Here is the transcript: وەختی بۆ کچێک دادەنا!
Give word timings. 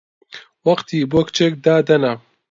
وەختی 0.65 1.09
بۆ 1.11 1.19
کچێک 1.27 1.53
دادەنا! 1.65 2.13